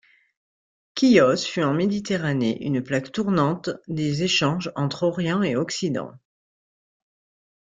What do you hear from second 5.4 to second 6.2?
et Occident.